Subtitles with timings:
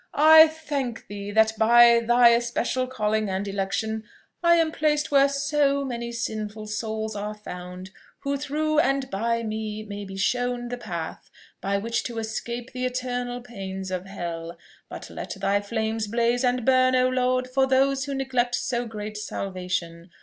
[0.15, 1.29] "I thank thee!
[1.29, 4.03] that by thy especial calling and election
[4.43, 7.91] I am placed where so many sinful souls are found,
[8.21, 11.29] who through and by me may be shown the path
[11.61, 14.57] by which to escape the eternal pains of hell.
[14.89, 17.47] But let thy flames blaze and burn, O Lord!
[17.47, 20.09] for those who neglect so great salvation!